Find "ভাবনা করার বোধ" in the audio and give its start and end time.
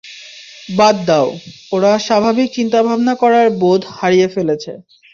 2.87-3.81